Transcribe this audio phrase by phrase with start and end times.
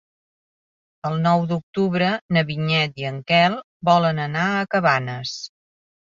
[1.09, 2.07] El nou d'octubre
[2.37, 3.59] na Vinyet i en Quel
[3.93, 5.37] volen anar a Cabanes.